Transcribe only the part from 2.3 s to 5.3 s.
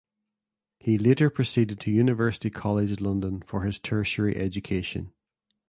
College London for his tertiary education.